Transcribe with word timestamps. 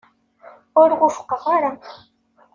Ur 0.81 0.89
wufqeɣ 0.99 1.43
ara. 1.55 1.71